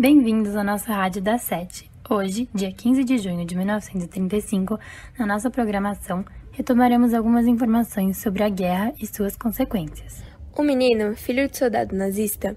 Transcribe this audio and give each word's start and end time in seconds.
Bem-vindos 0.00 0.56
à 0.56 0.64
nossa 0.64 0.94
Rádio 0.94 1.20
da 1.20 1.36
Sete. 1.36 1.90
Hoje, 2.08 2.48
dia 2.54 2.72
15 2.72 3.04
de 3.04 3.18
junho 3.18 3.44
de 3.44 3.54
1935, 3.54 4.80
na 5.18 5.26
nossa 5.26 5.50
programação, 5.50 6.24
retomaremos 6.52 7.12
algumas 7.12 7.46
informações 7.46 8.16
sobre 8.16 8.42
a 8.42 8.48
guerra 8.48 8.94
e 8.98 9.06
suas 9.06 9.36
consequências. 9.36 10.22
Um 10.58 10.62
menino, 10.62 11.14
filho 11.14 11.46
de 11.46 11.58
soldado 11.58 11.94
nazista, 11.94 12.56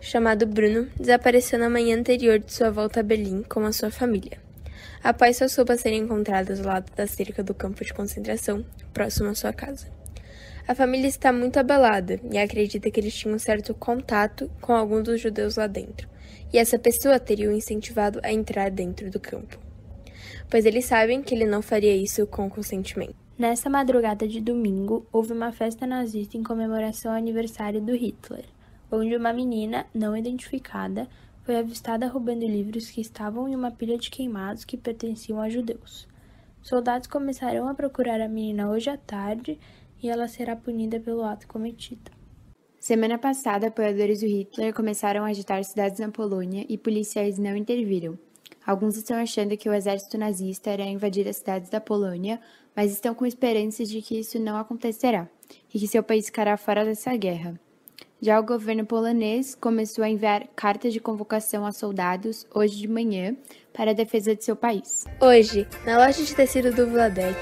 chamado 0.00 0.46
Bruno, 0.46 0.86
desapareceu 0.96 1.58
na 1.58 1.68
manhã 1.68 1.98
anterior 1.98 2.38
de 2.38 2.52
sua 2.52 2.70
volta 2.70 3.00
a 3.00 3.02
Berlim 3.02 3.42
com 3.42 3.66
a 3.66 3.72
sua 3.72 3.90
família. 3.90 4.38
Após 5.02 5.38
suas 5.38 5.56
roupas 5.56 5.80
serem 5.80 6.02
encontradas 6.02 6.60
ao 6.60 6.66
lado 6.66 6.92
da 6.94 7.08
cerca 7.08 7.42
do 7.42 7.52
campo 7.52 7.84
de 7.84 7.92
concentração, 7.92 8.64
próximo 8.94 9.30
à 9.30 9.34
sua 9.34 9.52
casa. 9.52 9.88
A 10.68 10.72
família 10.72 11.08
está 11.08 11.32
muito 11.32 11.58
abalada 11.58 12.20
e 12.30 12.38
acredita 12.38 12.92
que 12.92 13.00
eles 13.00 13.14
tinham 13.16 13.40
certo 13.40 13.74
contato 13.74 14.48
com 14.60 14.72
algum 14.72 15.02
dos 15.02 15.20
judeus 15.20 15.56
lá 15.56 15.66
dentro, 15.66 16.08
e 16.52 16.58
essa 16.58 16.78
pessoa 16.78 17.18
teria 17.18 17.48
o 17.48 17.52
incentivado 17.52 18.20
a 18.22 18.32
entrar 18.32 18.70
dentro 18.70 19.10
do 19.10 19.20
campo, 19.20 19.58
pois 20.50 20.64
eles 20.64 20.84
sabem 20.84 21.22
que 21.22 21.34
ele 21.34 21.46
não 21.46 21.62
faria 21.62 21.94
isso 21.96 22.26
com 22.26 22.48
consentimento. 22.48 23.16
Nessa 23.38 23.68
madrugada 23.68 24.26
de 24.26 24.40
domingo, 24.40 25.06
houve 25.12 25.32
uma 25.32 25.52
festa 25.52 25.86
nazista 25.86 26.38
em 26.38 26.42
comemoração 26.42 27.12
ao 27.12 27.18
aniversário 27.18 27.82
do 27.82 27.94
Hitler, 27.94 28.46
onde 28.90 29.14
uma 29.14 29.32
menina, 29.32 29.86
não 29.92 30.16
identificada, 30.16 31.06
foi 31.42 31.56
avistada 31.56 32.08
roubando 32.08 32.46
livros 32.46 32.90
que 32.90 33.00
estavam 33.00 33.48
em 33.48 33.54
uma 33.54 33.70
pilha 33.70 33.98
de 33.98 34.10
queimados 34.10 34.64
que 34.64 34.76
pertenciam 34.76 35.40
a 35.40 35.48
judeus. 35.48 36.08
Soldados 36.62 37.06
começarão 37.06 37.68
a 37.68 37.74
procurar 37.74 38.20
a 38.20 38.28
menina 38.28 38.68
hoje 38.68 38.90
à 38.90 38.96
tarde 38.96 39.58
e 40.02 40.08
ela 40.08 40.26
será 40.26 40.56
punida 40.56 40.98
pelo 40.98 41.22
ato 41.22 41.46
cometido. 41.46 42.15
Semana 42.86 43.18
passada, 43.18 43.66
apoiadores 43.66 44.20
do 44.20 44.28
Hitler 44.28 44.72
começaram 44.72 45.24
a 45.24 45.30
agitar 45.30 45.64
cidades 45.64 45.98
na 45.98 46.08
Polônia 46.08 46.64
e 46.68 46.78
policiais 46.78 47.36
não 47.36 47.56
interviram. 47.56 48.16
Alguns 48.64 48.96
estão 48.96 49.16
achando 49.18 49.56
que 49.56 49.68
o 49.68 49.74
exército 49.74 50.16
nazista 50.16 50.72
irá 50.72 50.84
invadir 50.84 51.26
as 51.26 51.34
cidades 51.34 51.68
da 51.68 51.80
Polônia, 51.80 52.40
mas 52.76 52.92
estão 52.92 53.12
com 53.12 53.26
esperanças 53.26 53.88
de 53.88 54.00
que 54.00 54.20
isso 54.20 54.38
não 54.38 54.56
acontecerá 54.56 55.28
e 55.74 55.80
que 55.80 55.88
seu 55.88 56.00
país 56.00 56.26
ficará 56.26 56.56
fora 56.56 56.84
dessa 56.84 57.16
guerra. 57.16 57.58
Já 58.22 58.38
o 58.38 58.44
governo 58.44 58.86
polonês 58.86 59.56
começou 59.56 60.04
a 60.04 60.08
enviar 60.08 60.46
cartas 60.54 60.92
de 60.92 61.00
convocação 61.00 61.66
a 61.66 61.72
soldados 61.72 62.46
hoje 62.54 62.76
de 62.76 62.86
manhã 62.86 63.36
para 63.72 63.90
a 63.90 63.94
defesa 63.94 64.36
de 64.36 64.44
seu 64.44 64.54
país. 64.54 65.04
Hoje, 65.20 65.66
na 65.84 65.98
loja 65.98 66.22
de 66.22 66.32
tecido 66.32 66.70
do 66.70 66.86
Vladek, 66.86 67.36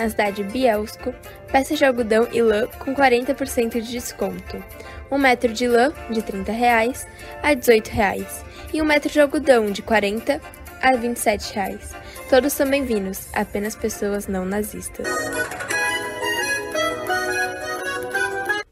na 0.00 0.08
cidade 0.08 0.42
de 0.42 0.50
Bielsko, 0.50 1.14
peças 1.52 1.78
de 1.78 1.84
algodão 1.84 2.26
e 2.32 2.40
lã 2.40 2.66
com 2.78 2.94
40% 2.94 3.82
de 3.82 3.90
desconto. 3.90 4.64
Um 5.10 5.18
metro 5.18 5.52
de 5.52 5.68
lã, 5.68 5.92
de 6.10 6.22
30 6.22 6.50
reais, 6.52 7.06
a 7.42 7.52
18 7.52 7.88
reais, 7.88 8.42
e 8.72 8.80
um 8.80 8.84
metro 8.84 9.10
de 9.10 9.20
algodão, 9.20 9.70
de 9.70 9.82
40 9.82 10.40
a 10.80 10.96
27 10.96 11.54
reais. 11.54 11.94
Todos 12.30 12.54
são 12.54 12.66
bem-vindos, 12.68 13.28
apenas 13.34 13.76
pessoas 13.76 14.26
não 14.26 14.46
nazistas. 14.46 15.06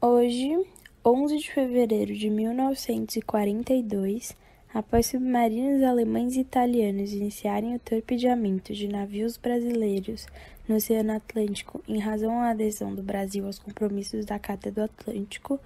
Hoje, 0.01 0.57
11 1.05 1.37
de 1.37 1.51
fevereiro 1.51 2.15
de 2.15 2.29
1942, 2.29 4.35
após 4.73 5.07
submarinos 5.07 5.83
alemães 5.83 6.35
e 6.35 6.41
italianos 6.41 7.11
iniciarem 7.11 7.75
o 7.75 7.79
torpedeamento 7.79 8.73
de 8.73 8.87
navios 8.87 9.37
brasileiros 9.37 10.27
no 10.67 10.75
Oceano 10.75 11.13
Atlântico 11.13 11.81
em 11.87 11.97
razão 11.97 12.39
à 12.39 12.51
adesão 12.51 12.93
do 12.93 13.01
Brasil 13.01 13.45
aos 13.45 13.57
compromissos 13.57 14.25
da 14.25 14.37
Carta 14.37 14.71
do 14.71 14.83
Atlântico, 14.83 15.59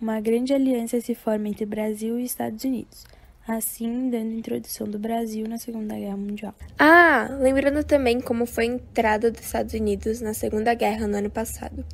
uma 0.00 0.20
grande 0.20 0.52
aliança 0.52 1.00
se 1.00 1.14
forma 1.14 1.48
entre 1.48 1.64
Brasil 1.64 2.18
e 2.18 2.24
Estados 2.24 2.62
Unidos, 2.64 3.06
assim 3.48 4.10
dando 4.10 4.32
introdução 4.32 4.86
do 4.86 4.98
Brasil 4.98 5.48
na 5.48 5.56
Segunda 5.56 5.94
Guerra 5.94 6.16
Mundial. 6.16 6.54
Ah, 6.78 7.28
lembrando 7.40 7.82
também 7.82 8.20
como 8.20 8.44
foi 8.44 8.64
a 8.64 8.74
entrada 8.74 9.30
dos 9.30 9.40
Estados 9.40 9.72
Unidos 9.72 10.20
na 10.20 10.34
Segunda 10.34 10.74
Guerra 10.74 11.06
no 11.06 11.16
ano 11.16 11.30
passado. 11.30 11.84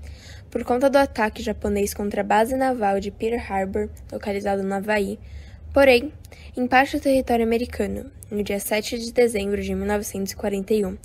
Por 0.50 0.65
conta 0.65 0.91
do 0.91 0.97
ataque 0.97 1.43
japonês 1.43 1.94
contra 1.94 2.22
a 2.22 2.25
base 2.25 2.56
naval 2.56 2.99
de 2.99 3.11
Pearl 3.11 3.38
Harbor, 3.38 3.91
localizado 4.11 4.62
no 4.62 4.75
Havaí, 4.75 5.19
porém, 5.73 6.12
em 6.56 6.67
parte 6.67 6.97
do 6.97 7.03
território 7.03 7.45
americano, 7.45 8.11
no 8.31 8.43
dia 8.43 8.59
7 8.59 8.99
de 8.99 9.12
dezembro 9.12 9.62
de 9.62 9.75
1941, 9.75 10.99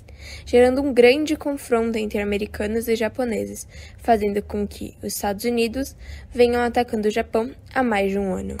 gerando 0.44 0.82
um 0.82 0.92
grande 0.92 1.36
confronto 1.36 1.96
entre 1.96 2.20
americanos 2.20 2.88
e 2.88 2.96
japoneses, 2.96 3.66
fazendo 3.98 4.42
com 4.42 4.66
que 4.66 4.96
os 5.02 5.14
Estados 5.14 5.44
Unidos 5.44 5.96
venham 6.30 6.62
atacando 6.62 7.08
o 7.08 7.10
Japão 7.10 7.50
há 7.74 7.82
mais 7.82 8.10
de 8.10 8.18
um 8.18 8.34
ano. 8.34 8.56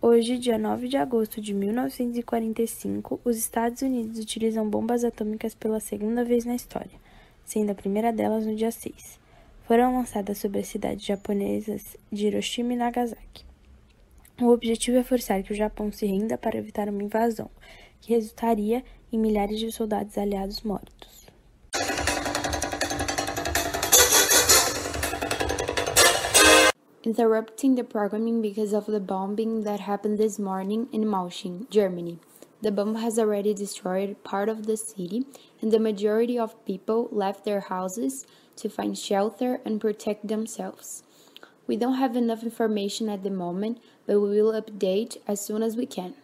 Hoje, 0.00 0.38
dia 0.38 0.56
9 0.56 0.86
de 0.86 0.96
agosto 0.96 1.40
de 1.40 1.52
1945, 1.52 3.20
os 3.24 3.36
Estados 3.36 3.82
Unidos 3.82 4.18
utilizam 4.20 4.68
bombas 4.68 5.02
atômicas 5.02 5.54
pela 5.54 5.80
segunda 5.80 6.24
vez 6.24 6.44
na 6.44 6.54
história, 6.54 6.98
sendo 7.44 7.72
a 7.72 7.74
primeira 7.74 8.12
delas 8.12 8.46
no 8.46 8.54
dia 8.54 8.70
6. 8.70 9.25
Foram 9.66 9.96
lançadas 9.96 10.38
sobre 10.38 10.60
as 10.60 10.68
cidades 10.68 11.04
japonesas 11.04 11.96
de 12.12 12.28
Hiroshima 12.28 12.74
e 12.74 12.76
Nagasaki. 12.76 13.44
O 14.40 14.46
objetivo 14.52 14.98
é 14.98 15.02
forçar 15.02 15.42
que 15.42 15.52
o 15.52 15.56
Japão 15.56 15.90
se 15.90 16.06
renda 16.06 16.38
para 16.38 16.56
evitar 16.56 16.88
uma 16.88 17.02
invasão, 17.02 17.50
que 18.00 18.14
resultaria 18.14 18.84
em 19.12 19.18
milhares 19.18 19.58
de 19.58 19.72
soldados 19.72 20.16
aliados 20.16 20.62
mortos. 20.62 21.26
interrupting 27.06 27.76
the 27.76 27.84
programming 27.84 28.42
because 28.42 28.72
of 28.72 28.86
the 28.86 28.98
bombing 28.98 29.62
that 29.62 29.78
happened 29.78 30.18
this 30.18 30.40
morning 30.40 30.88
in 30.92 31.06
Mausching, 31.06 31.64
Germany. 31.70 32.18
The 32.62 32.72
bomb 32.72 32.96
has 32.96 33.18
already 33.18 33.52
destroyed 33.52 34.22
part 34.24 34.48
of 34.48 34.66
the 34.66 34.76
city, 34.76 35.26
and 35.60 35.70
the 35.70 35.78
majority 35.78 36.38
of 36.38 36.64
people 36.64 37.08
left 37.12 37.44
their 37.44 37.60
houses 37.60 38.26
to 38.56 38.68
find 38.68 38.96
shelter 38.96 39.60
and 39.64 39.80
protect 39.80 40.28
themselves. 40.28 41.02
We 41.66 41.76
don't 41.76 41.94
have 41.94 42.16
enough 42.16 42.42
information 42.42 43.08
at 43.08 43.22
the 43.22 43.30
moment, 43.30 43.78
but 44.06 44.20
we 44.20 44.40
will 44.40 44.52
update 44.52 45.18
as 45.28 45.40
soon 45.40 45.62
as 45.62 45.76
we 45.76 45.86
can. 45.86 46.14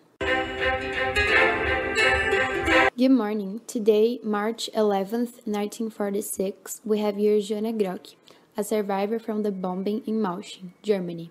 Good 2.96 3.10
morning. 3.10 3.60
Today, 3.66 4.20
March 4.22 4.70
11th, 4.74 5.44
1946, 5.44 6.80
we 6.84 7.00
have 7.00 7.16
here 7.16 7.40
Joanna 7.40 7.72
Grock 7.72 8.14
a 8.56 8.62
survivor 8.62 9.18
from 9.18 9.42
the 9.42 9.50
bombing 9.50 10.02
in 10.06 10.20
Mausching, 10.20 10.74
Germany. 10.82 11.30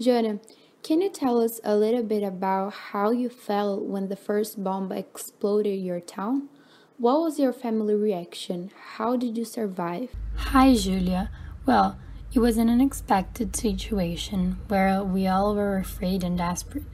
Joanna, 0.00 0.38
can 0.84 1.00
you 1.00 1.08
tell 1.08 1.40
us 1.40 1.62
a 1.64 1.74
little 1.74 2.02
bit 2.02 2.22
about 2.22 2.74
how 2.92 3.10
you 3.10 3.30
felt 3.30 3.84
when 3.84 4.08
the 4.08 4.16
first 4.16 4.62
bomb 4.62 4.92
exploded 4.92 5.80
your 5.80 5.98
town? 5.98 6.50
What 6.98 7.20
was 7.22 7.38
your 7.38 7.54
family 7.54 7.94
reaction? 7.94 8.70
How 8.96 9.16
did 9.16 9.38
you 9.38 9.46
survive? 9.46 10.10
Hi, 10.36 10.74
Julia. 10.74 11.30
Well, 11.64 11.98
it 12.34 12.40
was 12.40 12.58
an 12.58 12.68
unexpected 12.68 13.56
situation 13.56 14.58
where 14.68 15.02
we 15.02 15.26
all 15.26 15.54
were 15.54 15.78
afraid 15.78 16.22
and 16.22 16.36
desperate, 16.36 16.84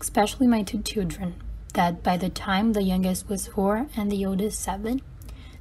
especially 0.00 0.46
my 0.46 0.62
two 0.62 0.80
children, 0.80 1.34
that 1.74 2.04
by 2.04 2.16
the 2.16 2.30
time 2.30 2.72
the 2.72 2.84
youngest 2.84 3.28
was 3.28 3.48
four 3.48 3.88
and 3.96 4.12
the 4.12 4.24
oldest 4.24 4.60
seven, 4.60 5.02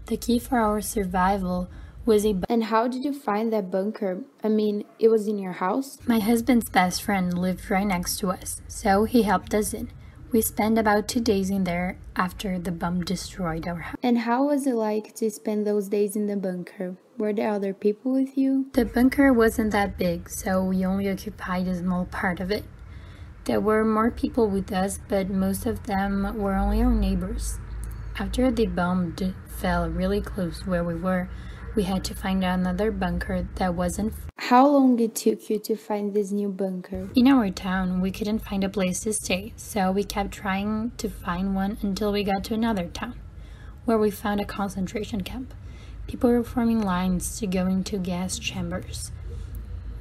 the 0.06 0.18
key 0.18 0.38
for 0.38 0.60
our 0.60 0.80
survival 0.80 1.68
was 2.10 2.26
a. 2.26 2.36
And 2.50 2.66
how 2.66 2.88
did 2.88 3.06
you 3.06 3.14
find 3.14 3.54
that 3.54 3.70
bunker? 3.70 4.24
I 4.44 4.50
mean, 4.50 4.84
it 4.98 5.10
was 5.10 5.28
in 5.28 5.38
your 5.38 5.54
house? 5.54 6.00
My 6.08 6.20
husband's 6.20 6.70
best 6.70 7.04
friend 7.04 7.38
lived 7.38 7.70
right 7.70 7.86
next 7.86 8.18
to 8.20 8.32
us, 8.32 8.62
so 8.68 9.06
he 9.06 9.22
helped 9.22 9.54
us 9.54 9.74
in. 9.74 9.92
We 10.32 10.42
spent 10.42 10.78
about 10.78 11.08
two 11.08 11.22
days 11.22 11.50
in 11.50 11.64
there 11.64 11.98
after 12.16 12.60
the 12.60 12.72
bomb 12.72 13.04
destroyed 13.04 13.68
our 13.68 13.82
house. 13.88 13.98
And 14.04 14.20
how 14.20 14.48
was 14.48 14.66
it 14.66 14.76
like 14.76 15.16
to 15.16 15.30
spend 15.30 15.66
those 15.66 15.88
days 15.88 16.16
in 16.16 16.26
the 16.26 16.36
bunker? 16.36 16.98
Were 17.18 17.34
there 17.34 17.50
other 17.50 17.74
people 17.74 18.12
with 18.14 18.38
you? 18.38 18.68
The 18.74 18.86
bunker 18.86 19.32
wasn't 19.32 19.72
that 19.72 19.98
big, 19.98 20.30
so 20.30 20.64
we 20.64 20.86
only 20.86 21.10
occupied 21.10 21.68
a 21.68 21.78
small 21.78 22.06
part 22.06 22.40
of 22.40 22.52
it. 22.52 22.64
There 23.46 23.60
were 23.60 23.86
more 23.86 24.12
people 24.12 24.48
with 24.50 24.72
us, 24.72 25.00
but 25.08 25.30
most 25.30 25.66
of 25.66 25.84
them 25.84 26.38
were 26.38 26.56
only 26.56 26.82
our 26.82 26.92
neighbors. 26.92 27.60
After 28.18 28.52
the 28.52 28.66
bomb 28.66 29.16
fell 29.48 29.90
really 29.90 30.22
close 30.22 30.66
where 30.66 30.84
we 30.84 30.96
were, 30.96 31.30
we 31.76 31.84
had 31.84 32.04
to 32.06 32.16
find 32.16 32.44
another 32.44 32.92
bunker 32.92 33.48
that 33.56 33.76
wasn't. 33.76 34.14
How 34.38 34.68
long 34.68 35.00
it 35.00 35.16
took 35.16 35.50
you 35.50 35.60
to 35.60 35.76
find 35.76 36.14
this 36.14 36.32
new 36.32 36.50
bunker? 36.50 37.10
In 37.16 37.28
our 37.28 37.50
town, 37.52 38.02
we 38.02 38.12
couldn't 38.12 38.40
find 38.40 38.64
a 38.64 38.70
place 38.70 39.02
to 39.02 39.14
stay, 39.14 39.54
so 39.56 39.92
we 39.92 40.04
kept 40.04 40.32
trying 40.32 40.92
to 40.98 41.10
find 41.10 41.54
one 41.54 41.78
until 41.82 42.12
we 42.12 42.24
got 42.24 42.44
to 42.46 42.54
another 42.54 42.88
town, 42.88 43.20
where 43.86 43.98
we 43.98 44.10
found 44.10 44.42
a 44.42 44.46
concentration 44.46 45.22
camp. 45.22 45.54
People 46.08 46.32
were 46.32 46.44
forming 46.44 46.82
lines 46.82 47.38
to 47.40 47.46
go 47.46 47.68
into 47.68 47.98
gas 47.98 48.40
chambers. 48.40 49.12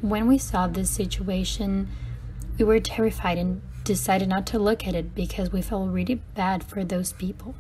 When 0.00 0.26
we 0.26 0.38
saw 0.38 0.66
this 0.66 0.90
situation, 0.90 1.88
we 2.56 2.64
were 2.64 2.80
terrified 2.80 3.36
and 3.36 3.60
decided 3.84 4.28
not 4.28 4.46
to 4.46 4.58
look 4.58 4.86
at 4.86 4.94
it 4.94 5.14
because 5.14 5.52
we 5.52 5.60
felt 5.60 5.90
really 5.90 6.16
bad 6.34 6.64
for 6.64 6.84
those 6.84 7.12
people. 7.12 7.54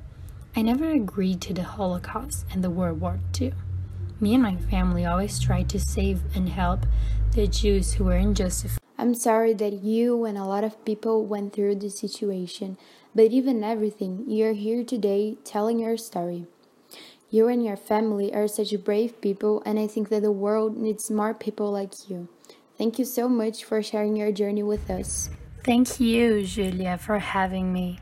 I 0.56 0.62
never 0.62 0.90
agreed 0.90 1.40
to 1.42 1.54
the 1.54 1.62
Holocaust 1.62 2.46
and 2.50 2.64
the 2.64 2.70
World 2.70 3.00
War 3.00 3.20
II. 3.38 3.52
Me 4.20 4.34
and 4.34 4.42
my 4.42 4.56
family 4.56 5.06
always 5.06 5.38
tried 5.38 5.68
to 5.70 5.78
save 5.78 6.20
and 6.34 6.48
help 6.48 6.86
the 7.34 7.46
Jews 7.46 7.94
who 7.94 8.04
were 8.04 8.16
injustified. 8.16 8.80
I'm 8.98 9.14
sorry 9.14 9.54
that 9.54 9.84
you 9.84 10.24
and 10.24 10.36
a 10.36 10.44
lot 10.44 10.64
of 10.64 10.84
people 10.84 11.24
went 11.24 11.52
through 11.52 11.76
this 11.76 12.00
situation, 12.00 12.76
but 13.14 13.30
even 13.30 13.62
everything, 13.62 14.24
you're 14.26 14.54
here 14.54 14.82
today 14.82 15.36
telling 15.44 15.78
your 15.78 15.96
story. 15.96 16.46
You 17.30 17.46
and 17.46 17.64
your 17.64 17.76
family 17.76 18.34
are 18.34 18.48
such 18.48 18.74
brave 18.82 19.20
people, 19.20 19.62
and 19.64 19.78
I 19.78 19.86
think 19.86 20.08
that 20.08 20.22
the 20.22 20.32
world 20.32 20.76
needs 20.76 21.10
more 21.10 21.32
people 21.32 21.70
like 21.70 22.08
you. 22.08 22.28
Thank 22.76 22.98
you 22.98 23.04
so 23.04 23.28
much 23.28 23.64
for 23.64 23.82
sharing 23.82 24.16
your 24.16 24.32
journey 24.32 24.64
with 24.64 24.90
us. 24.90 25.30
Thank 25.62 26.00
you, 26.00 26.44
Julia, 26.44 26.98
for 26.98 27.20
having 27.20 27.72
me. 27.72 28.00